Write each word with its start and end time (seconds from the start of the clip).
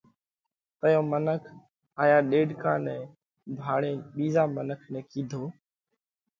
تئيون 0.79 1.05
منک 1.11 1.41
هائيا 1.97 2.17
ڏيڏڪا 2.29 2.73
نئہ 2.85 2.95
ڀاۯينَ 3.57 3.95
ٻِيزا 4.15 4.43
منک 4.55 4.79
نئہ 4.93 5.01
ڪِيڌو: 5.11 5.43